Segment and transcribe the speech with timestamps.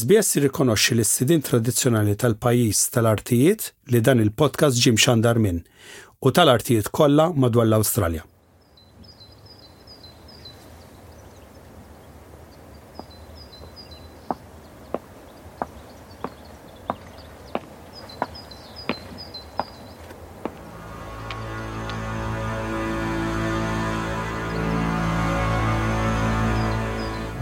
[0.00, 3.62] SBS rikonoxxi l-istidin tradizzjonali tal-pajis tal-artijiet
[3.92, 5.60] li dan il-podcast ġim xandar minn
[6.24, 8.24] u tal-artijiet kollha madwar l-Awstralja.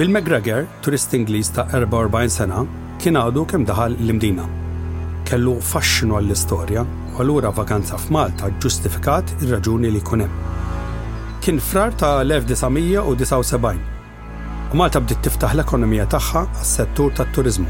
[0.01, 2.65] Bill McGregor, turist Ingliż ta' 44 sena,
[3.05, 4.45] kien għadu kemm daħal l-imdina.
[5.29, 6.89] Kellu faxxinu għall-istorja u
[7.21, 10.33] allura vakanza f'Malta ġustifikat ir-raġuni li kunem.
[11.45, 13.79] Kien frar ta' 1979
[14.73, 17.69] u Malta bdiet tiftaħ l-ekonomija tagħha għas-settur tat-turizmu,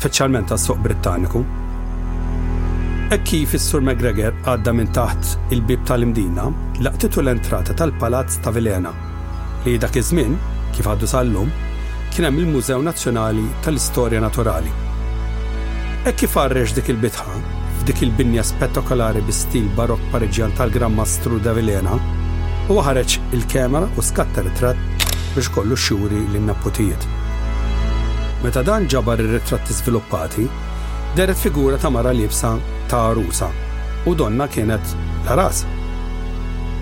[0.00, 1.40] speċjalment tas-suq Brittaniku.
[3.12, 6.44] Hekk kif is-Sur McGregor għadda minn taħt il-bib tal-imdina
[6.80, 8.92] laqtitu l-entrata tal-Palazz ta' Vilena
[9.68, 10.34] li dak iż-żmien
[10.76, 11.50] kif għaddu sal-lum,
[12.12, 14.72] kien hemm il-Mużew Nazzjonali tal-Istorja Naturali.
[16.06, 17.26] E kif għarrex dik il-bitħa,
[17.80, 21.98] f'dik il-binja spettakolari bi stil barok pariġjan tal-Gran Mastru da Vilena,
[22.68, 27.04] u ħareġ il-kamera u skatta ritratt biex kollu xuri l nappotijiet
[28.42, 30.44] Meta dan ġabar ir-ritratti sviluppati,
[31.16, 32.52] deret figura ta' mara libsa
[32.90, 33.48] ta' rusa
[34.06, 34.94] u donna kienet
[35.26, 35.64] la ras.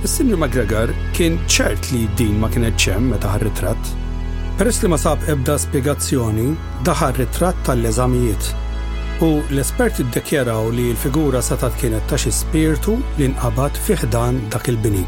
[0.06, 3.88] Is-Sinjur McGregor kien ċert li din ma kienet ċem meta ħar ritratt.
[4.58, 6.44] Peress li ma sab ebda spiegazzjoni,
[6.86, 8.50] daħar ritratt tal-eżamijiet.
[9.26, 15.02] U l-esperti ddekjeraw li l-figura satat kienet ta' xi spirtu li nqabad fiħdan dak il-bini.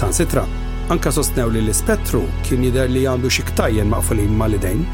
[0.00, 0.44] San sitra,
[0.92, 4.84] anka sostnew li l-ispettru kien jidher li għandu xi ktajjen maqfulin mal-idejn.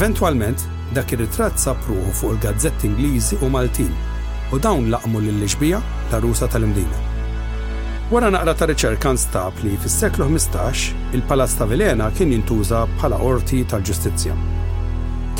[0.00, 0.66] Eventualment,
[0.98, 3.94] dak ir-ritratt sapruħu fuq il-gazzetti Ingliżi u Maltin
[4.50, 5.78] u dawn laqmu l lixbija
[6.10, 7.11] ta' rusa tal-imdina.
[8.12, 13.62] Wara naqra ta' riċerkan stab li fis-seklu 15 il-Palazz ta' Vilena kien jintuża bħala orti
[13.64, 14.34] tal-ġustizzja.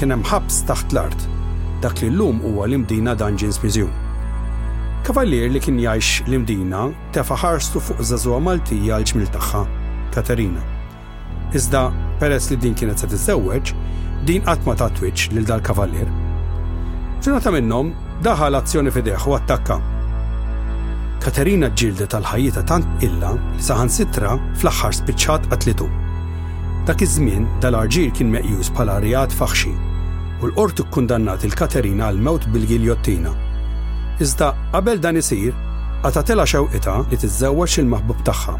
[0.00, 1.26] Kien hemm ħabs taħt l-art,
[1.84, 3.92] dak li llum huwa l-imdina Dungeons Museum.
[5.04, 9.66] Kavallier li kien jgħix l-imdina tefa' ħarstu fuq żażuha Maltija l ġmil tagħha,
[10.16, 10.64] Katerina.
[11.52, 11.84] Iżda
[12.24, 13.74] peress li din kienet se tiżewweġ,
[14.24, 16.08] din qatt ma tatwiċ lil dal-kavallier.
[17.20, 17.92] Ġurnata minnhom
[18.24, 19.82] daħal azzjoni fideħ u attakka
[21.22, 25.86] Katerina ġilda tal-ħajjita tant illa li saħan sitra fl-aħħar spiċċat qatlitu.
[26.88, 29.70] Dak iż-żmien dal-arġir kien meqjus bħala rijad faħxi
[30.42, 33.36] u l qortu kkundannat il-Katerina għal mewt bil-giljottina.
[34.24, 35.54] Iżda qabel dan isir,
[36.02, 38.56] għatatela xewqita li tiżewwaġ il-maħbub tagħha.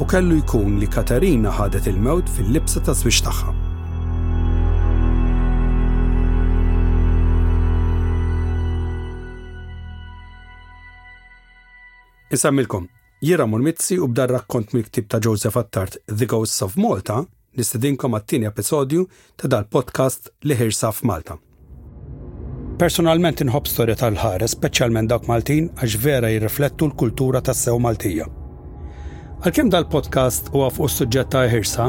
[0.00, 3.54] U kellu jkun li Katerina ħadet il-mewt fil-libsa ta' żwieġ tagħha.
[12.30, 12.88] Insammilkom,
[13.20, 17.22] jira murmitzi u bdar rakkont mil ktib ta' Joseph Attart The Ghosts of Malta
[17.56, 19.04] nistedinkom għattini episodju
[19.38, 21.36] ta' dal-podcast li Hirsa f'Malta.
[22.82, 28.26] Personalment inħobb storja tal ħar speċjalment dawk Maltin, għax vera jirriflettu l-kultura tas sew Maltija.
[29.44, 31.86] Għalkemm dal-podcast u għaf u suġġett ta' ħirsa,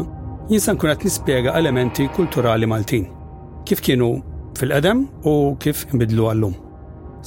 [0.53, 3.09] jinsan kunet nispjega elementi kulturali Maltin,
[3.65, 4.13] kif kienu
[4.59, 6.55] fil-qedem u kif imbidlu għallum.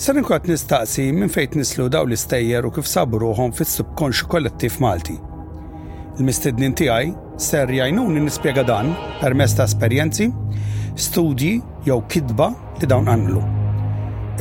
[0.00, 3.18] Ser inkot nistaqsi minn fejt nislu daw l-istejjer u kif sabu
[3.52, 5.18] fis-subkonxu kollettiv Malti.
[6.16, 10.30] Il-mistednin tiegħi ser jajnuni nispjega dan permezz ta' esperjenzi,
[10.96, 12.48] studji jew kidba
[12.80, 13.42] li dawn għandlu.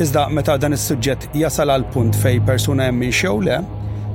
[0.00, 3.60] Iżda meta dan is-suġġett jasal għal punt fej persuna jemmin xew le,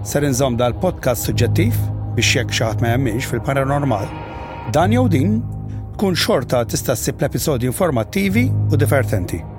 [0.03, 1.77] ser inżomm dal-podcast suġġettiv
[2.17, 4.09] biex jekk xaħat ma jemminx fil-paranormal.
[4.73, 5.43] Dan jew din
[5.93, 9.53] tkun xorta tista' sib l episodi informattivi u divertenti.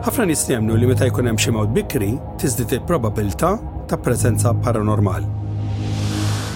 [0.00, 3.50] Ħafna nies li meta jkun hemm xi mod bikri tiżdiet il-probabilità
[3.90, 5.26] ta' preżenza paranormal.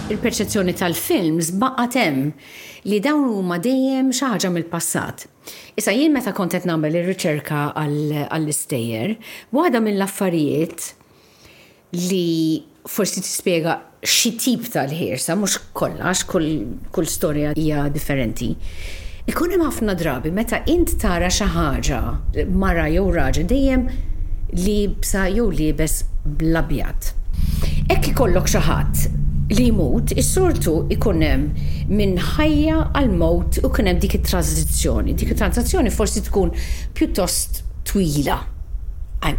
[0.08, 2.30] Il-perċezzjoni tal-films baqqat hemm
[2.88, 5.26] li dawn huma dejjem xi ħaġa mill-passat.
[5.76, 9.12] Issa jien meta kont qed nagħmel ir-riċerka għall-istejjer,
[9.52, 10.88] waħda mill-affarijiet
[12.08, 18.54] li forsi tispjega xi tip tal-ħirsa, mhux kollha, kull storja hija differenti
[19.24, 22.00] Ikun hemm ħafna drabi meta int tara xi ħaġa
[22.60, 23.86] mara jew raġel dejjem
[24.64, 26.02] li bsa jew libes
[26.42, 27.14] blabjat.
[27.88, 31.46] Hekk ikollok xi ħadd li jmut, is-sortu ikunem
[31.88, 35.16] minn ħajja għal mot u kunem dik it-tranzizzjoni.
[35.16, 36.52] Dik it-tranzizzjoni forsi tkun
[36.96, 38.42] pjuttost twila.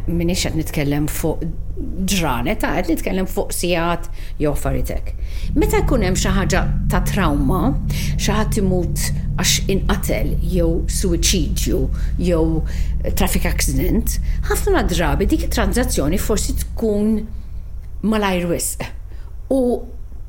[0.09, 1.43] Minn qed nitkellem fuq
[2.09, 4.09] ġranet, għed nitkellem fuq sijat
[4.41, 4.49] jew
[5.53, 7.67] Meta jkun hemm xi ħaġa ta' trauma,
[8.17, 9.05] xi ħadd imut
[9.35, 11.79] għax inqatel jew suicidju
[12.23, 12.43] jew
[13.19, 14.17] traffic accident,
[14.47, 17.17] ħafna drabi dik transazzjoni forsi tkun
[18.07, 18.85] malajr wisq.
[19.51, 19.59] U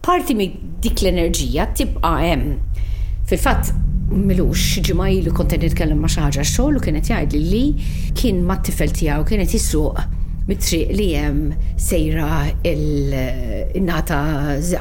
[0.03, 2.83] parti minn dik l-enerġija tibqa' hemm.
[3.31, 3.73] Fil-fatt
[4.11, 7.65] milux ġimaj li kont nitkellem ma' xaħġa xogħol u kienet jgħid li
[8.19, 10.05] kien mat tifel tiegħu kienet jisuq
[10.47, 11.49] mit-triq li hemm
[11.83, 14.19] sejra il-nata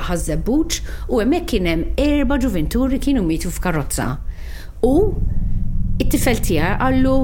[0.09, 0.77] ħażebbuċ
[1.09, 4.11] u hemmhekk kien hemm erba' ġuventuri kienu mitu f'karozza.
[4.85, 4.91] U
[5.97, 7.15] it-tifel tiegħi qallu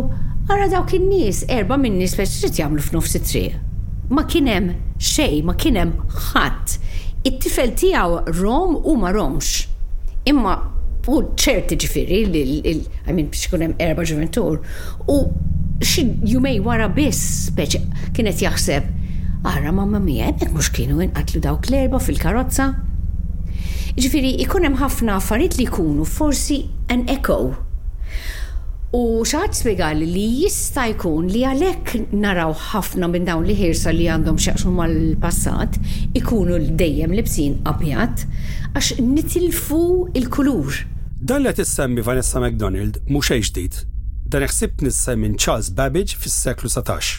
[0.49, 3.61] ara dawk in-nies erba' min nis biex trid jagħmlu f'nofs it-triq.
[4.11, 6.79] Ma kien hemm ma kien hemm ħadd.
[7.25, 9.67] It-tifel tiegħu rom u ma romx.
[10.25, 10.57] Imma
[11.09, 12.73] u ċerti ġifiri, I
[13.13, 14.59] mean, biex kunem erba ġuventur,
[15.09, 15.21] u
[15.85, 17.81] xi jumej wara biss speċi
[18.15, 18.87] kienet jaħseb.
[19.47, 22.67] Ara mamma mia hemmhekk mhux kienu inqatlu dawk l-erba fil-karozza.
[23.97, 26.61] Ġifieri ikun hemm ħafna affarijiet li jkunu forsi
[26.93, 27.39] an echo.
[28.91, 34.09] U xaħat spiegali li jista' jkun li għalhekk naraw ħafna minn dawn li ħirsa li
[34.11, 35.79] għandhom xaqsum mal-passat
[36.19, 38.27] ikunu dejjem libsin abjad
[38.75, 39.81] għax nitilfu
[40.21, 40.83] il-kulur.
[41.21, 43.85] Dan li tissemmi Vanessa McDonald mhux ġdid
[44.31, 47.15] Dan iħsib nissa minn Charles Babbage fis-seklu 17.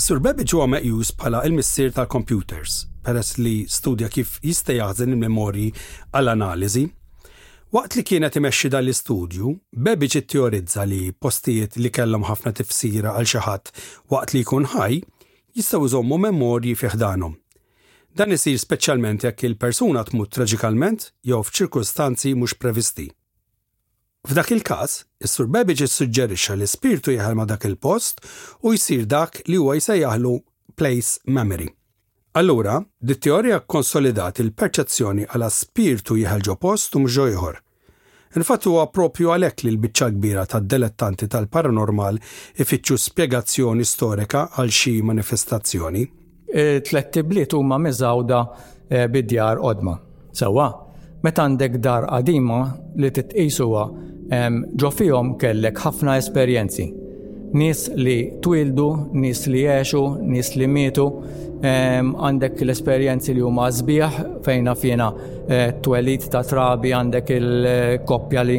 [0.00, 5.68] Is-Sur Babbage huwa meqjus bħala il-missier tal-computers peress li studja kif jista' jaħżen il-memorji
[6.18, 6.82] għall-analiżi.
[7.76, 13.30] Waqt li kienet imexxi dan l-istudju, Babbage itteorizza li postijiet li kellhom ħafna tifsira għal
[13.36, 13.72] xi ħadd
[14.16, 14.98] waqt li jkun ħaj
[15.60, 17.38] jistgħu jżommu memorji fiħdanhom.
[18.18, 23.12] Dan isir speċjalment jekk il-persuna tmut traġikalment jew f'ċirkustanzi mhux previsti.
[24.22, 24.90] F'dak il-każ,
[25.26, 28.20] is-Sur Babbage issuġġerixxa li spirtu jeħelma dak il-post
[28.62, 30.34] u jsir dak li huwa jaħlu
[30.78, 31.66] place memory.
[32.38, 37.24] Allura, di teorija konsolidat il-perċezzjoni għala spirtu jħalġo post u mġo
[38.36, 42.20] Infatti huwa propju għalhekk li l-biċċa kbira tad-dilettanti tal-paranormal
[42.62, 46.06] ifittxu spjegazzjoni storika għal xi manifestazzjoni.
[46.48, 48.40] E, Tlet tibliet huma miżawda
[48.88, 49.98] e, bidjar qodma.
[50.32, 50.70] Sewwa,
[51.22, 52.58] meta għandek dar qadima
[52.98, 53.82] li titqisuha
[54.82, 56.88] ġo fihom kellek ħafna esperjenzi.
[57.58, 58.86] Nis li twildu,
[59.20, 61.04] nis li jesu, nis li mietu,
[61.62, 68.56] għandek l-esperjenzi li huma sbieħ fejna fjena eh, twelid ta' trabi għandek il-koppja li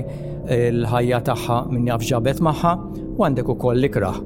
[0.69, 2.75] l-ħajja tagħha minn jafġabet ġabet magħha
[3.17, 4.21] u għandek ukoll l-ikraħ.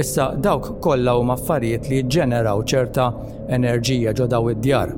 [0.00, 3.10] Issa dawk kollha huma affarijiet li ġeneraw ċerta
[3.58, 4.94] enerġija ġodaw id-djar.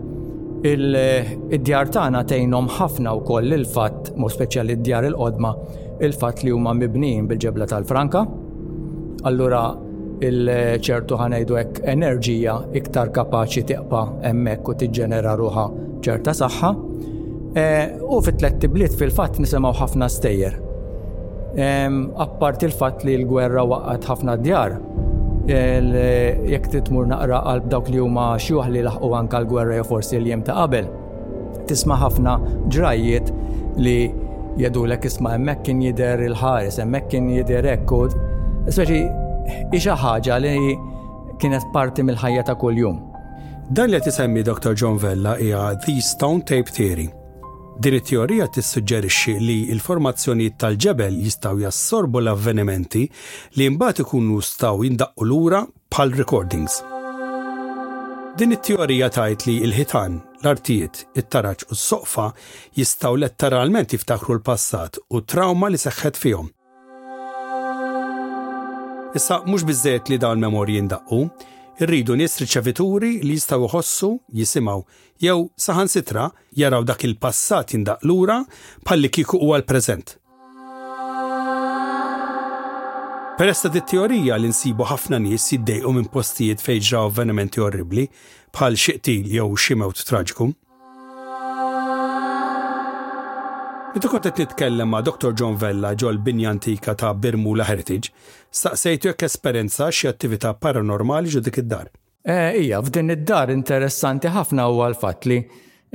[0.64, 5.50] Il-djar eh, tagħna tejnom ħafna koll il-fatt, mu speċjali d-djar il-qodma,
[6.04, 8.22] il-fatt li huma mibnin bil-ġebla tal-Franka.
[9.28, 9.66] Allura
[10.24, 15.66] il-ċertu ħanajdu hekk enerġija iktar kapaċi tiqpa hemmhekk u tiġġenera ruħa
[16.06, 16.72] ċerta saħħa.
[17.56, 20.62] Eh, u fit-tlet tibliet fil-fatt nisimgħu ħafna stejjer.
[21.56, 24.74] Apparti il-fatt li l-gwerra waqgħet ħafna djar
[25.46, 30.18] Eh, jekk titmur naqra għal dawk li huma xi li laħqu anke l-gwerra jew forsi
[30.18, 30.88] l-jem ta' qabel.
[31.70, 32.32] Tisma' ħafna
[32.66, 33.30] ġrajiet
[33.78, 34.10] li
[34.58, 38.16] jedulek isma' hemmhekk kien jidher il-ħares, hemmhekk kien jidher ekkud,
[38.66, 39.02] speċi
[39.78, 40.56] ixa ħaġa li
[41.38, 42.98] kienet parti mill-ħajja ta' kuljum.
[43.70, 44.74] Dan li tisemmi Dr.
[44.74, 47.06] John Vella hija The Stone Tape Theory
[47.76, 53.02] Din it-teorija tissuġġerixxi li l-formazzjonijiet tal-ġebel jistgħu jassorbu l-avvenimenti
[53.60, 55.60] li mbagħad ikunu staw jindaqqu lura
[55.92, 56.78] bħal recordings.
[58.40, 62.30] Din it-teorija tgħid li l-ħitan, l-artijiet, it-taraċ u s-soqfa
[62.80, 66.48] jistgħu letteralment jiftaħru l-passat u trauma li seħħet fihom.
[69.20, 71.20] Issa mhux biżejjed li dawn memorji jindaqqu,
[71.84, 74.08] irridu nies riċevituri li jistgħu jħossu
[74.40, 74.82] jisimaw.
[75.20, 78.38] jew saħansitra jaraw dak il-passat jindaq lura
[78.84, 80.16] palli kieku u għal preżent
[83.36, 88.06] Peresta ta' dit-teorija li nsibu ħafna nies jiddejqu minn postijiet fejn ġraw avvenimenti orribli
[88.56, 90.48] bħal xiqtil jew xi mewt traġiku,
[93.94, 95.30] Meta kont qed nitkellem ma' Dr.
[95.36, 98.10] John Vella ġol binja antika ta' Birmula Heritage,
[98.50, 101.88] staqsejtu jekk esperjenza xi attività paranormali ġu dik id-dar.
[102.26, 105.38] Eh, ija, f'din id-dar interessanti ħafna huwa l-fatt li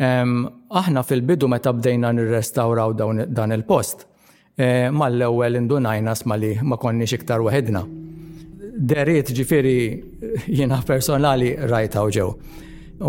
[0.02, 2.94] aħna fil-bidu meta bdejna nirrestawraw
[3.28, 4.08] dan il-post.
[4.58, 7.84] Eh, mal-ewwel indunajna sma li ma konniex iktar weħedna.
[8.94, 12.32] Deriet ġifiri eh, jiena personali rajtaw ġew.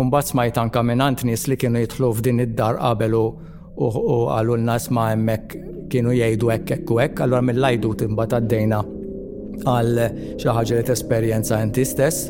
[0.01, 3.25] Umbat ma' anka minn nis li kienu jitlu f'din id-dar qabelu
[3.75, 5.55] u għallu l-nas ma' emmek
[5.89, 8.81] kienu jgħidu ekk u ekk, għallu mill-lajdu timbat għaddejna
[9.65, 10.01] għal
[10.41, 12.29] xaħġa li t-esperienza inti stess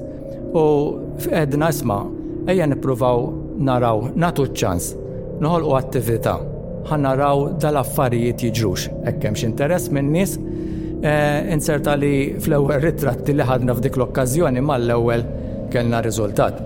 [0.56, 0.64] u
[1.20, 1.98] f'edna isma
[2.52, 3.28] ejja nipruvaw
[3.60, 4.94] naraw natu ċans
[5.44, 6.38] u attività
[6.88, 13.76] ħan naraw dal-affarijiet jiġrux ekkem interess minn nies eh, inserta li fl-ewwel ritratti li ħadna
[13.78, 15.24] f'dik l-okkażjoni mal-ewwel
[15.74, 16.60] kellna riżultat.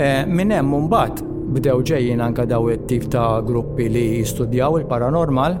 [0.00, 5.56] Eh, minn hemm mbagħad bdew ġejjin anka daw it-tip ta' gruppi li jistudjaw il-paranormal.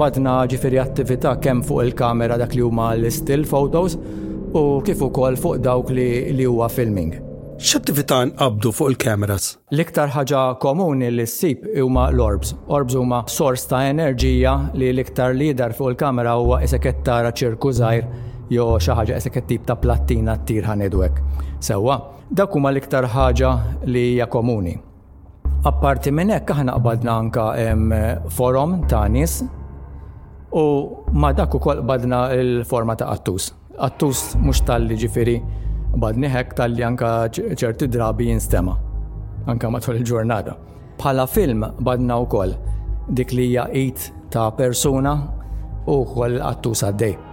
[0.00, 3.96] Badna ġifiri attività kemm fuq il-kamera dak li huma l-still photos
[4.58, 7.14] u kif ukoll fuq dawk li, li huwa filming.
[7.58, 9.48] X'attività nqabdu fuq il-kameras?
[9.74, 12.52] L-iktar ħaġa komuni li ssib huma l-orbs.
[12.70, 18.06] Orbs huma sors ta' enerġija li l-iktar lidar fuq il-kamera huwa isek tara ċirku żgħir
[18.54, 21.18] jo xi ħaġa qesek tip ta' plattina ttir ħanedwek.
[21.60, 21.96] Sewwa,
[22.30, 23.50] dak huma l-iktar ħaġa
[23.86, 24.76] li hija komuni.
[25.68, 27.44] Apparti minn hekk aħna qbadna anka
[28.30, 29.42] forum ta' nies
[30.56, 30.62] u
[31.12, 33.50] ma dak ukoll qbadna l-forma ta' attus.
[33.78, 35.36] Attus mhux tal-li ġifieri
[35.98, 38.78] badni hekk tal-li anka ċerti drabi jinstema.
[39.48, 40.56] Anka matul il-ġurnata.
[40.98, 42.54] Bħala film badna wkoll
[43.08, 43.68] dik li hija
[44.30, 45.16] ta' persuna
[45.88, 47.27] u kol attus għaddej.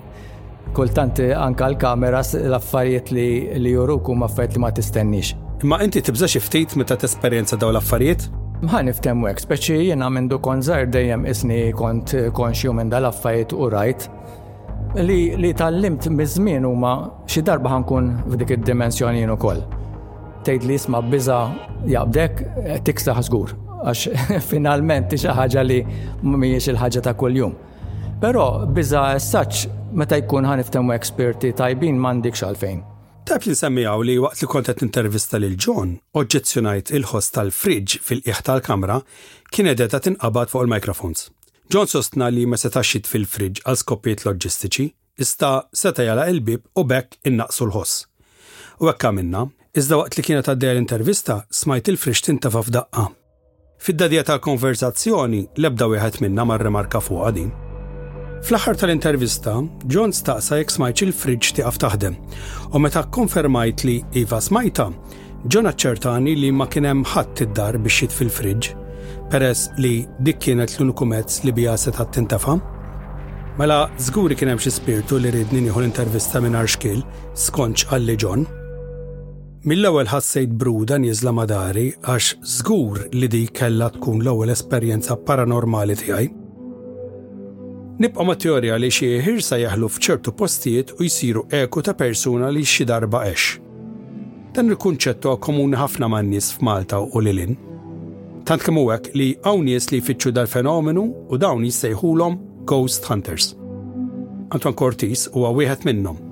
[0.77, 5.33] kultant anka l-kameras l-affarijiet li juruk u affarijiet li ma tistennix.
[5.67, 8.29] Ma inti tibża xi ftit meta tesperjenza daw l-affarijiet?
[8.63, 13.67] Ma niftem hekk, speċi jiena minn du konzar dejjem isni kont konxju minn dal-affarijiet u
[13.73, 14.07] rajt
[15.03, 16.95] li, li tal-limt żmien huma
[17.27, 19.59] xi darba ħankun f'dik id-dimensjonin ukoll.
[19.65, 19.77] koll
[20.45, 21.37] tgħid li jisma' biża
[21.89, 25.79] jaqbdek eh, tiksaħ żgur għax finalment xi ħaġa li
[26.21, 27.53] mhijiex il-ħaġa ta' kuljum.
[28.19, 32.81] Però biża saċ meta jkun ħaniftemu eksperti tajbin m'għandik xalfejn.
[33.29, 38.41] Tab jinsemmijaw li waqt li kont qed intervista lil John, oġġezzjonajt il-ħost tal friġġ fil-qiegħ
[38.47, 38.99] tal-kamra
[39.53, 41.27] kien ta' tinqabad fuq il microphones
[41.69, 44.87] John sostna li ma setax fil friġġ għal skopijiet loġistiċi,
[45.21, 47.99] ista seta jala il-bib u bekk innaqsu l-ħoss.
[48.81, 49.43] U hekk minna,
[49.77, 53.03] Iżda waqt li kienet għaddej l-intervista smajt il-frix tintafa f'daqqa.
[53.77, 57.51] fid dadija tal-konverzazzjoni lebda wieħed minna mar remarka fuq għadin.
[58.47, 59.53] Fl-aħħar tal-intervista,
[59.85, 62.15] John staqsa jekk smajt il friġġ tiqaf taħdem,
[62.73, 64.89] u meta konfermajt li Iva smajta,
[65.45, 68.73] John aċċertani li ma kien hemm ħadd id-dar biex fil friġ
[69.29, 72.57] peress li dik kienet l-uniku mezz li bija se tintafa.
[73.59, 78.57] Mela żguri kien hemm xi spirtu li ridni nieħu l-intervista minn arxkil skonċ għalli John.
[79.67, 86.29] Mill-ewwel ħassejt bruda nieżla madari għax żgur li di kellha tkun l-ewwel esperjenza paranormali tiegħi.
[87.99, 89.09] Nibqa' ma' teorja li xi
[89.43, 93.57] sa jaħlu f'ċertu postijiet u jsiru eku ta' persuna li xi darba għex.
[94.55, 97.57] Dan il-kunċett huwa komuni ħafna man nies f'Malta u lilin.
[98.47, 103.57] Tant kemm hekk li hawn nies li jfittxu dal-fenomenu u dawn jissejħulhom ghost hunters.
[104.55, 106.28] Anton Cortis huwa wieħed minnhom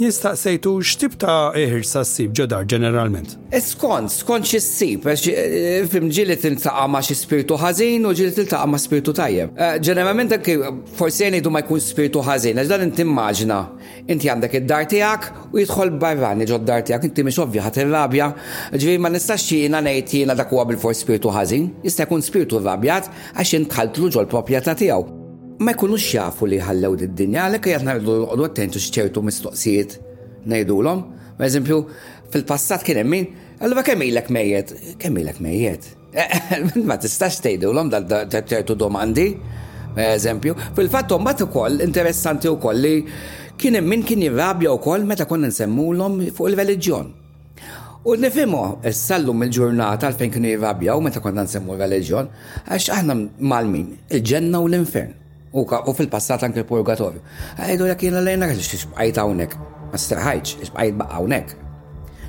[0.00, 3.36] jistaqsejtu x'tib ta' sa' s-sib ġodar ġeneralment?
[3.50, 8.32] E skont, skont xi s-sib, e, fim il tiltaqa' ma' xi spiritu ħażin u il
[8.36, 9.50] tiltaqa' ma' spiritu tajjeb.
[9.56, 10.46] E, ġeneralment dak
[10.98, 13.58] forsi jgħidu ma jkun spiritu ħażin, għax dan inti immaġina
[14.12, 18.30] inti għandek id-dar tiegħek u jidħol barrani ġod dar tiegħek, inti mhix ovvja ħadd rabja
[18.76, 22.60] ġifieri ma nistax jiena ngħid jiena dak huwa bil for spiritu ħażin, jista' jkun spiritu
[22.60, 25.24] rabjat għax intħaltlu ġol proprjetà tiegħu
[25.58, 29.94] ma jkunux jafu li ħallew id-dinja għalhekk l għodu għattentu x'ċertu mistoqsijiet
[30.44, 31.00] ngħidulhom.
[31.36, 31.78] Per eżempju,
[32.32, 33.26] fil-passat kien hemm min,
[33.60, 34.74] allura kemm ilek mejjed?
[35.00, 35.88] Kemm ilek mejjed?
[36.12, 39.30] Eh, ma tistax tgħidulhom dal ċertu domandi,
[39.96, 40.54] per eżempju.
[40.76, 42.94] fil fat mbagħad ukoll interessanti wkoll li
[43.56, 47.12] kien hemm min kien jirrabja wkoll meta konna nsemmulhom fuq il-reliġjon.
[48.06, 52.28] U nifimu, s-sallum il-ġurnata għalfejn jirrabja u meta konna nsemmu reliġjon,
[52.68, 55.22] għax aħna mal-min, il-ġenna u l-infern.
[55.54, 57.20] U fil-passat anke l-purgatorju.
[57.60, 59.54] Għajdu l jena l-lejna għax xbqajt għawnek.
[59.92, 61.54] Ma s-serħajċ, xbqajt baqawnek.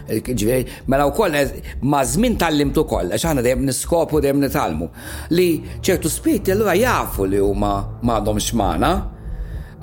[0.08, 1.34] Ġveri, mela u koll,
[1.82, 4.90] ma zmin tal-limtu koll, ċaħna dem niskopu, dem nitalmu.
[5.36, 8.94] Li ċertu spiriti allura jafu li huma madhom xmana.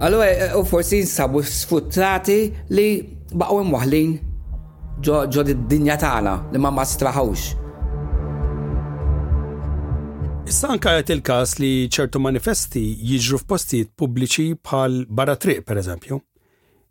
[0.00, 2.38] Allura, eh, u forsi nsabu sfutrati
[2.70, 2.88] li
[3.34, 4.14] baqgħu imwaħlin
[5.04, 7.63] ġod ġodid dinja tagħna li ma ma straħawx.
[10.44, 16.18] Issa anka il-każ li ċertu manifesti jiġru f'postijiet pubbliċi bħal barra triq pereżempju.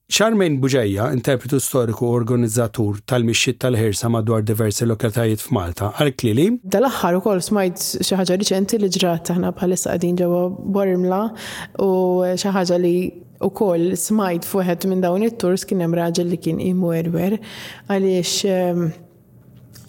[0.10, 6.48] Charmaine Buġeja, interpretu storiku u organizzatur tal-mixxiet tal ħersa madwar diversi lokalitajiet f'Malta, għal klili.
[6.76, 10.42] Dal-aħħar ukoll smajt xi ħaġa riċenti li ġrat aħna bħalissa għadin ġewwa
[10.80, 11.22] Borimla
[11.86, 11.92] u
[12.34, 12.96] xi ħaġa li
[13.54, 18.36] kol smajt fuħet minn dawn it turs kien hemm raġel li kien imu erwer għaliex
[18.58, 18.88] ehm,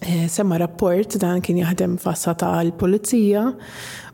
[0.07, 3.41] Eh, semma rapport dan kien jaħdem fassa tal-polizija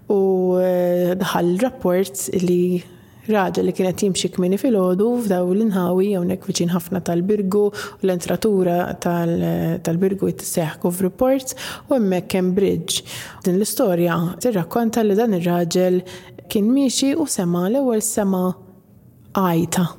[0.08, 0.20] u
[0.64, 2.80] eh, dħal rapport li
[3.28, 10.32] raġel li kienet jimxi kmini fil-ħodu f'daw l-inħawi għonek viċin ħafna tal-birgu u l-entratura tal-birgu
[10.32, 11.56] kuf report
[11.92, 13.04] u emmek Cambridge.
[13.44, 16.00] Din l-istoria tirrakkonta li dan ir-raġel
[16.48, 18.46] kien miexi u sema l-ewwel sema
[19.36, 19.90] għajta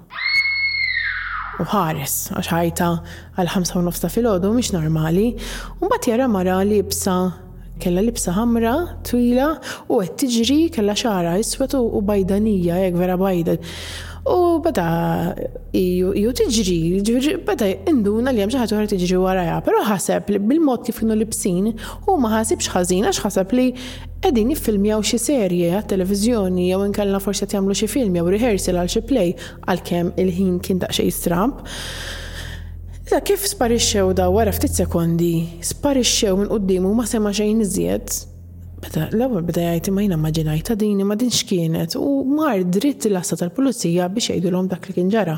[1.60, 2.88] u ħares għax ħajta
[3.36, 7.16] għal 5 ta' filgħodu mhix normali u mbagħad jara mara li bsa
[7.82, 8.72] kella libsa ħamra
[9.08, 9.50] twila
[9.90, 13.60] u qed tiġri kella xara jiswetu u bajdanija jekk vera bajdan.
[14.22, 15.32] U bada
[16.14, 21.16] ju tiġri, bada induna li jemxaħat uħra tiġri waraja, pero ħaseb li bil-mod kif kienu
[21.18, 23.64] libsin u ma ħasibx ħazin, għax ħaseb li
[24.22, 28.92] edin għaw xi serje għat televizjoni jew inkalna forsi jagħmlu xi film jew rehearsal għal
[28.94, 29.34] xi play
[29.66, 31.66] għalkemm il-ħin kien daqsxejn stramp.
[33.02, 38.22] Iza kif sparixxew da wara ftit sekondi, sparixxew minn u ma sema xejn iżjed
[38.82, 43.14] Meta, l-ewwel beda jgħid ma jiena ta' din ma dinx kienet u mar dritt il
[43.20, 45.36] assa tal-pulizija biex jgħidulhom dak li kien ġara.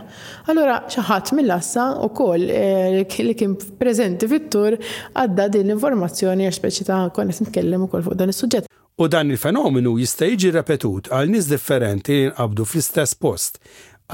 [0.49, 4.79] Allura xi ħadd mill assa wkoll eh, li kien preżenti fit-tur
[5.13, 8.71] għadda din l-informazzjoni għax speċi ta' konna nitkellem ukoll fuq dan is-suġġett.
[8.97, 13.59] U dan il-fenomenu jista' jiġi repetut għal nies differenti li nqabdu fl-istess post.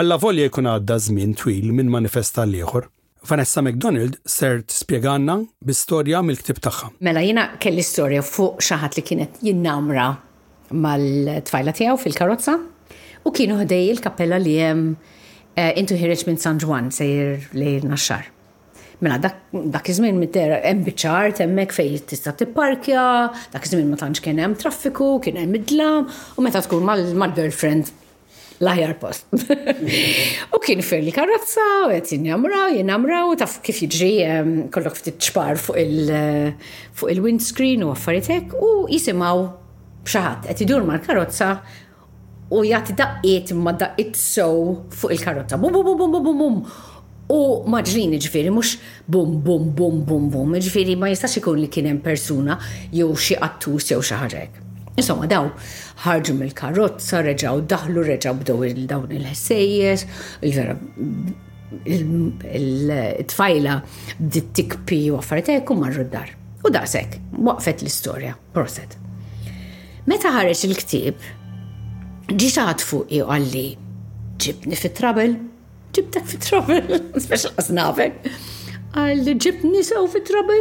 [0.01, 2.91] Alla volja jkun għadda żmien twil minn manifesta l-ieħor.
[3.29, 6.91] Vanessa McDonald ser tispjeganna bi-storja mill-ktib tagħha.
[7.05, 10.07] Mela jiena kelli storja fuq xi ħadd li kienet jinnamra
[10.73, 12.55] mal-tfajla tiegħu fil-karozza
[13.27, 14.95] u kienu ħdej il-kappella li hemm
[15.55, 18.31] eh, intu ħireġ minn San Juan sejr li naxxar.
[19.05, 23.03] Mela dak iż-żmien mitter hemm biċar hemmhekk fejn tista' tipparkja,
[23.53, 27.89] dak iż-żmien ma tantx kien hemm traffiku, kien hemm idlam u meta tkun mal-girlfriend
[28.61, 29.27] l-ħjar post.
[30.55, 34.11] U kien fir li karrazza, u għet jinnamraw, jinnamraw, taf kif jġri
[34.75, 39.47] kollok ftit ċpar fuq il-windscreen u għaffaritek, u jisimaw
[40.05, 41.55] bxaħat, għet jidur mal karozza
[42.51, 45.57] u jgħati daqqiet ma daqqiet sow fuq il-karozza.
[45.61, 46.89] Bum, bum, bum, bum, bum, bum.
[47.31, 48.73] U maġrini ġifiri, mux
[49.07, 52.57] bum bum bum bum bum, ġifiri ma jistax ikun li kienem persuna
[52.93, 54.59] jew xie attus jew xaħġek.
[54.99, 55.47] Insomma, daw
[56.05, 60.07] ħarġu mill-karozza, reġaw daħlu, reġaw bdow il-dawn il-ħsejjes,
[60.49, 60.77] il-vera
[62.59, 63.75] il-tfajla
[64.19, 66.33] bdit tikpi u għaffaritekum u marru d-dar.
[66.67, 68.97] U daqsek, waqfet l-istoria, proset.
[70.11, 71.23] Meta ħareġ il-ktib,
[72.35, 73.67] ġiċat fuqi u għalli,
[74.43, 75.29] ġibni fit trouble,
[75.95, 76.83] ġibtek fit trouble,
[77.29, 78.29] speċa għasnafek.
[78.91, 80.59] Għalli ġibni sew fit trouble,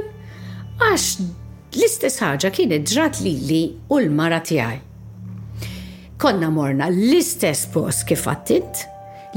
[0.79, 1.29] għax
[1.69, 4.77] L-istess ħaġa kienet ġrat lili u l-mara tiegħi.
[6.17, 8.79] Konna morna l-istess post kif għattint,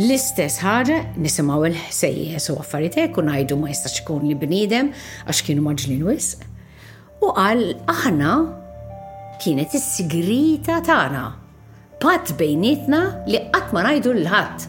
[0.01, 4.89] l-istess ħaġa nisimgħu il-ħsejjes u affarijiet u ngħidu ma jistax ikun li bniedem
[5.27, 6.47] għax kienu maġlin wisq.
[7.21, 8.33] U qal aħna
[9.45, 11.27] kienet is-sigrita tagħna.
[12.01, 14.65] Pat bejnietna li qatt ma ngħidu l-ħadd.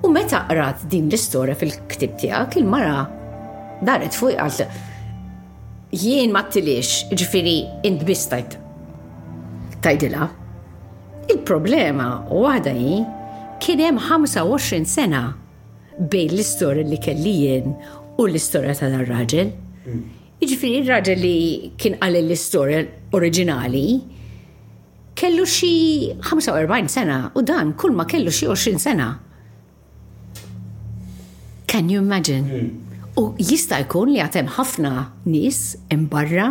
[0.00, 3.04] U meta qrat din l-istorja fil-ktib tiegħek il-mara
[3.84, 4.88] daret fuq għal
[5.92, 8.56] jien ma t-tilix, ġifiri, indbistajt.
[9.84, 10.26] Tajdila.
[11.32, 13.04] Il-problema u għada jien
[13.62, 15.22] kienem 25 sena
[16.00, 17.76] bejn l-istorja li kellijen
[18.18, 19.52] u l-istorja ta' dar raġel.
[20.42, 20.88] Iġifiri, mm.
[20.88, 21.36] raġel li
[21.80, 23.84] kien għalli l-istorja oriġinali
[25.18, 25.74] kellu xi
[26.24, 29.10] 45 sena u dan kull ma kellu xi 20 sena.
[31.72, 32.48] Can you imagine?
[32.48, 32.88] Mm.
[33.16, 34.90] U jista' jkun li għatem ħafna
[35.28, 35.58] nies
[35.92, 36.50] imbarra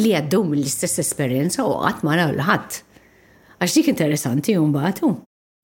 [0.00, 2.78] li għaddew mill-istess esperjenza u qatt ma raw l-ħadd.
[3.60, 5.02] Għax dik interessanti u mbagħad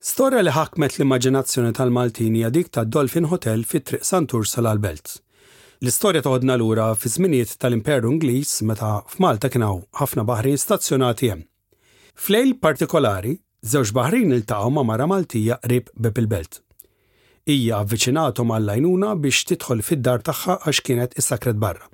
[0.06, 5.14] Storja li ħakmet l-immaġinazzjoni tal-Maltini għadik ta' Dolphin Hotel fit triq Santur sal-Albelt.
[5.80, 11.46] L-istorja toħodna lura fi żminijiet tal-Imperu Ingliż meta f'Malta hawn ħafna baħrin stazzjonati hemm.
[12.14, 16.60] Flejl partikolari, żewġ baħrin iltaqgħu ma' mara Maltija qrib bib il-belt
[17.54, 21.86] hija avviċinatom għall-lajnuna biex tidħol fid-dar tagħha għax kienet is-sakret barra.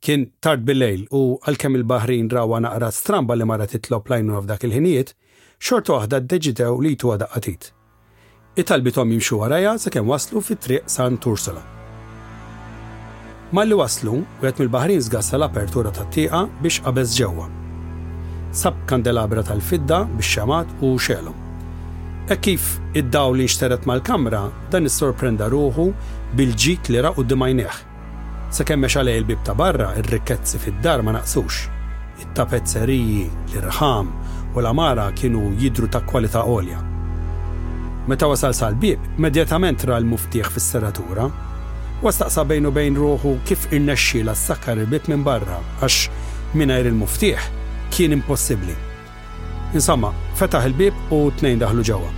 [0.00, 5.12] Kien tard bil-lejl u għalkemm il-Baħrin rawa naqra stramba li mara titlob lajnuna f'dak il-ħinijiet,
[5.60, 7.68] xorta waħda d-deġitew li tu daqqatit.
[8.56, 11.60] It-talbitom jimxu għaraja sakemm waslu fit-triq San Tursula.
[13.52, 17.50] Malli waslu, wieħed mill-Baħrin zgassa l-apertura tat-tieqa biex qabeż ġewwa.
[18.56, 21.46] Sab kandelabra tal-fidda biex xamat u xelhom
[22.30, 22.62] E kif
[22.94, 25.88] id-daw li nxteret mal-kamra, dan is-sorprenda ruħu
[26.38, 27.72] bil-ġik li raqu d-dimajneħ.
[28.54, 31.64] Sa kemmex għalej il-bib ta' barra, ir-rikkezzi fid-dar ma naqsux.
[32.22, 34.12] It-tapezzeriji, l-irħam
[34.54, 36.78] u l-amara kienu jidru ta' kwalità olja.
[38.06, 41.26] Meta wasal sal-bib, immedjatament ra l-muftiħ fis seratura
[42.06, 45.98] wastaqsa bejnu bejn ruħu kif innexxi la s-sakkar il-bib minn barra, għax
[46.54, 47.50] mingħajr il-muftiħ
[47.90, 48.78] kien impossibbli.
[49.74, 52.10] Insomma, fetaħ il-bib u tnejn daħlu ġewwa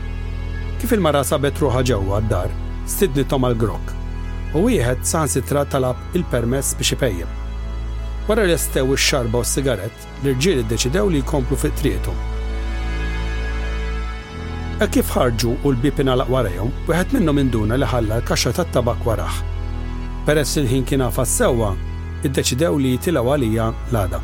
[0.82, 2.50] kif il-mara sabet ruħa ġewwa d-dar,
[2.90, 3.90] stidnitom għal grok.
[4.58, 7.36] U wieħed sansitra talab il-permess biex ipejjem.
[8.26, 12.16] Wara li stew ix-xarba u s-sigaret, l-irġiel iddeċidew li jkomplu fit trietu.
[14.82, 19.06] E kif ħarġu u l-bipina għalaq warajom, wieħed minnhom minduna li ħalla l-kaxxa ta' tabak
[19.06, 19.40] waraħ.
[20.26, 21.76] Peress il-ħin kien s sewwa,
[22.26, 24.22] iddeċidew li jitilaw għalija l-għada.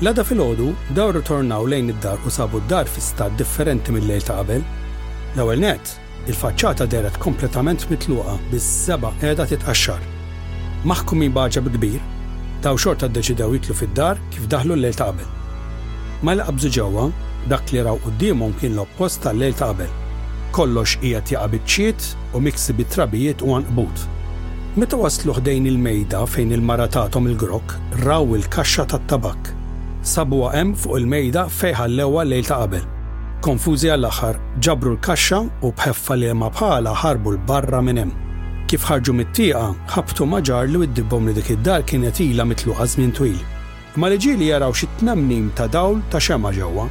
[0.00, 4.64] L-għada fil-ħodu, daw tornaw lejn id-dar u sabu d-dar fi stad differenti mill-lejl ta' qabel,
[5.32, 5.80] L-ewwel net,
[6.28, 10.02] il-faċċata deret kompletament mitluqa bis-seba qiegħda titqaxxar.
[10.84, 12.02] Maħkumin baġa kbir,
[12.64, 15.30] taw xorta ddeċidew jitlu fid-dar kif daħlu l-lejl ta' qabel.
[16.26, 17.06] Ma laqabżu ġewwa,
[17.48, 19.96] dak li raw qudiemhom kien l-oppost tal-lejl ta' qabel.
[20.58, 24.04] Kollox qiegħed jaqa' biċċiet u miksi bit-trabijiet u anqbut.
[24.76, 29.54] Meta waslu ħdejn il-mejda fejn il-mara tagħhom il-grok, raw il-kaxxa tat-tabak.
[30.14, 32.91] Sabuha hemm fuq il-mejda fejn ħallewha lejl ta' qabel.
[33.42, 38.12] Konfużi għall-aħħar, ġabru l-kaxxa u bħeffa li ma bħala ħarbu l-barra minn hemm.
[38.70, 39.62] Kif ħarġu mit-tieqa,
[39.94, 43.40] ħabtu maġar li widdibhom li dik id-dar kienet ilha mitluqa żmien twil.
[43.98, 46.86] Ma li jaraw xi tnemmin ta' dawl ta' xema ġewwa.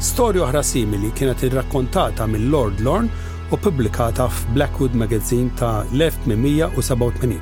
[0.00, 3.10] Storja oħra simili kienet irrakkontata mill-Lord Lorn
[3.52, 7.36] u publikata f'Blackwood Magazine ta' 1887.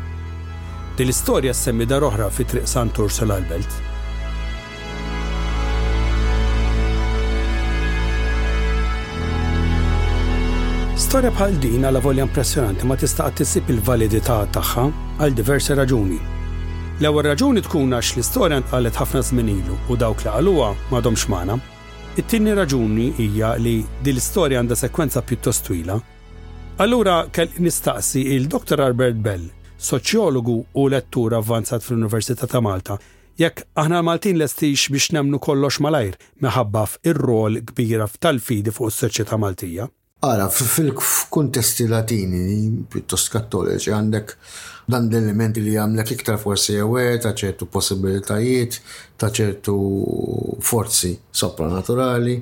[0.96, 3.87] Din l-istorja semmi dar oħra fi triq Santur sal l-Belt.
[11.09, 14.83] Storja bħal din għal volja impressjonanti ma tista' tissib il-validità tagħha
[15.25, 16.18] għal diversi raġuni.
[17.01, 21.57] L-ewwel raġuni tkun għax l-istorja nqalet ħafna żmien ilu u dawk li qaluha m'għadhomx magħna.
[22.21, 23.73] It-tieni raġuni hija li
[24.05, 25.97] din l-istorja għandha sekwenza pjuttost twila.
[26.85, 28.83] Allura kell nistaqsi il-Dr.
[28.90, 29.49] Albert Bell,
[29.81, 33.01] soċjologu u lettur avvanzat fl-Università ta' Malta,
[33.40, 39.40] jekk aħna Maltin lestix biex nemnu kollox malajr meħabba ir rol kbira f'tal-fidi fuq is-soċjetà
[39.40, 39.88] Maltija.
[40.20, 42.40] Ara, fil-kuntesti latini,
[42.90, 44.33] piuttost kattoliċi, għandek
[44.90, 48.81] dan l elementi li għamlek iktar forsi jewe, ta' ċertu possibilitajiet,
[49.16, 49.74] ta' ċertu
[50.59, 52.35] forzi sopranaturali.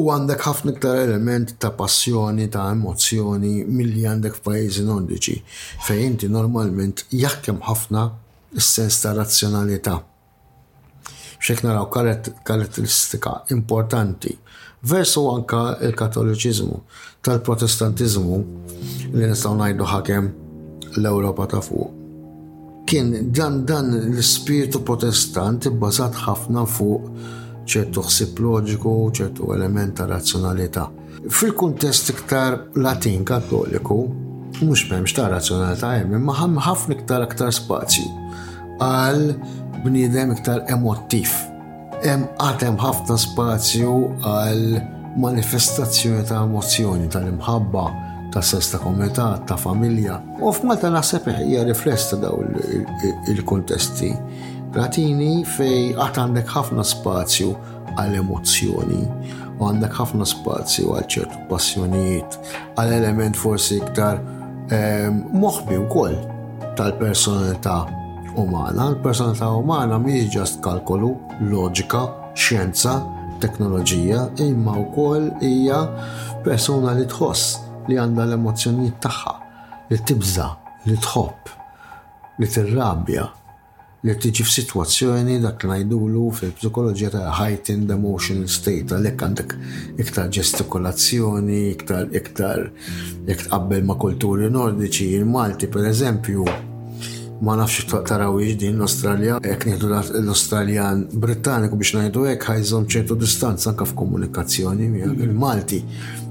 [0.00, 5.38] U għandek ħafna iktar element ta' passjoni, ta' emozjoni mill-li għandek f'pajjiżi nordiċi,
[5.84, 8.06] fej inti normalment jaħkem ħafna
[8.56, 10.00] s-sens ta' razzjonalità.
[11.44, 14.32] Xek naraw karatteristika importanti
[14.86, 16.76] versu anka il-Katoliċiżmu
[17.26, 18.38] tal-Protestantiżmu
[19.14, 20.28] li nistgħu ngħidu ħakem
[21.00, 21.88] l-Ewropa ta' fuq.
[22.86, 27.08] Kien dan dan l-spiritu protestant bbażat ħafna fuq
[27.66, 30.86] ċertu ħsib loġiku, ċertu element ta' razzjonalità.
[31.26, 34.00] Fil-kuntest iktar latin kattoliku,
[34.60, 38.06] mhux m'hemmx ta' razzjonalità hemm, imma ħafna iktar aktar spazju
[38.84, 39.32] għal
[39.86, 41.34] bniedem iktar emottiv
[42.04, 43.92] għatem ħafna spazju
[44.24, 44.80] għal
[45.22, 47.84] manifestazzjoni ta' emozjoni, tal-imħabba,
[48.34, 50.20] ta' sesta ta' komunità, ta' familja.
[50.40, 52.42] U f'Malta naħseb hija riflesta daw
[53.28, 54.12] il kuntesti
[54.76, 57.54] Ratini fej għat għandek ħafna spazju
[57.96, 58.98] għal emozjoni
[59.56, 62.36] u għandek ħafna spazju għal ċertu passjonijiet,
[62.76, 64.20] għal element forsi iktar
[64.68, 66.18] eh, moħbi u koll
[66.76, 67.86] tal-personalità
[68.36, 68.90] umana.
[68.92, 71.10] L-personalità umana mhijiex ġast kalkolu,
[71.50, 72.02] loġika,
[72.36, 72.98] xjenza,
[73.42, 75.80] teknoloġija, imma wkoll hija
[76.44, 77.56] persuna li tħoss
[77.88, 79.34] li għandha l-emozjonijiet tagħha,
[79.90, 80.50] li tibza'
[80.88, 81.50] li tħobb,
[82.40, 83.26] li tirrabja,
[84.06, 89.56] li tiġi f'sitwazzjoni dak li ngħidulu fil-psikoloġija ta' heightened emotional state, għalhekk għandek
[90.04, 92.68] iktar gestikolazzjoni, iktar iktar
[93.26, 96.46] jekk tqabbel ma' kulturi nordiċi, il-Malti pereżempju,
[97.40, 103.16] ma nafx tarawix din l australia ek nieħdu l-Australjan Britanniku biex najdu ek ħajżom ċertu
[103.20, 105.24] distanza anka f'komunikazzjoni miegħek mhm.
[105.28, 105.80] il-Malti.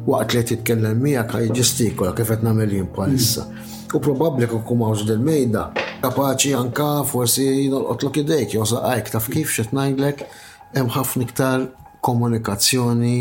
[0.10, 3.46] Waqt li titkellem miegħek ħaj ġestikola kif qed nagħmel jien bħalissa.
[3.46, 3.74] Mhm.
[3.96, 5.68] U probabbli kuk mawx del-mejda,
[6.04, 10.26] kapaċi anka forsi jinolqotlok idejk, josa għajk taf kif xed ngħidlek
[10.76, 11.68] hemm ħafna iktar
[12.06, 13.18] komunikazzjoni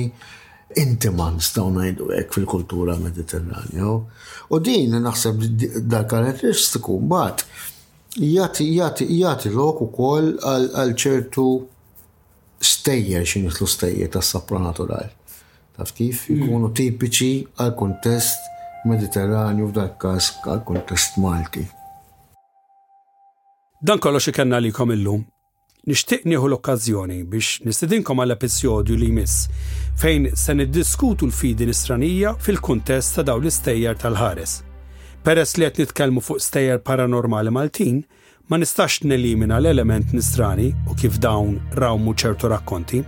[0.81, 3.92] intima nistaw ngħidu hekk fil-kultura mediterranja.
[4.49, 5.47] U din naħseb
[5.85, 7.44] dal-karatteristiku bat,
[8.16, 11.44] jati jati jati lok u kol għal ċertu
[12.62, 15.11] stejjer xin jitlu stejjer ta' sapronatural.
[15.74, 16.74] Taf kif jkunu mm.
[16.79, 18.38] tipiċi għal kontest
[18.87, 21.64] mediterranju f'dak kas għal kontest malti.
[23.85, 25.24] Dan kollox ikenna li kom illum.
[25.85, 29.48] Nishtiq nieħu l-okkazjoni biex nistedinkom għal episodju li jmiss
[30.00, 34.61] fejn se niddiskutu l-fidi nisranija fil-kuntest ta' daw l-istejjer tal-ħares.
[35.25, 38.03] Peress li qed nitkellmu fuq stejjer paranormali Maltin,
[38.51, 42.99] ma nistax nelimina l-element nistrani u kif dawn rawmu ċertu rakkonti.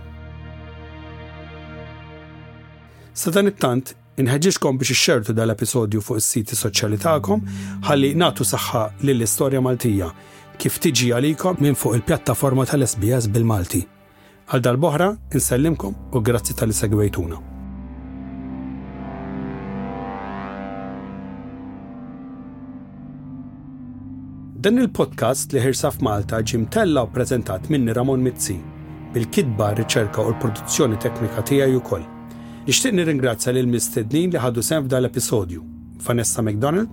[3.21, 3.91] Sadan it-tant,
[4.23, 7.43] inħeġġixkom biex ixxertu dal-episodju fuq is-siti soċjali tagħkom
[7.91, 10.07] ħalli nagħtu saħħa lill-istorja Maltija
[10.57, 13.83] kif tiġi għalikom minn fuq il-pjattaforma tal-SBS bil-Malti.
[14.49, 17.56] Għal dal-boħra, insellimkom u grazzi tal-segwejtuna.
[24.57, 28.55] Dan il-podcast li ħirsaf Malta tella u prezentat minni Ramon Mizzi
[29.13, 32.01] bil-kidba riċerka u l-produzzjoni teknika tiegħi ukoll.
[32.65, 35.61] Nixtieq nirringrazzja l mistednin li ħadu sem f'dan l-episodju
[36.05, 36.89] Vanessa McDonald,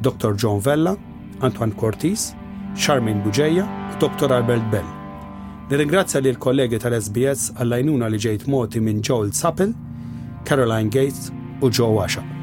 [0.00, 0.32] Dr.
[0.34, 0.96] John Vella,
[1.40, 2.32] Antoine Cortis,
[2.74, 4.32] Charmin Buġeja u Dr.
[4.32, 4.88] Albert Bell.
[5.70, 9.76] Nirringrazzja l kollegi tal-SBS għall-għajnuna li ġejt moti minn Joel Sappel,
[10.48, 11.28] Caroline Gates
[11.60, 12.33] u Joe Washap.